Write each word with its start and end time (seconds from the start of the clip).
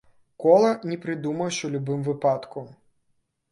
Кола 0.43 0.71
не 0.91 0.97
прыдумаеш 1.03 1.61
у 1.69 1.71
любым 1.77 2.01
выпадку. 2.11 2.67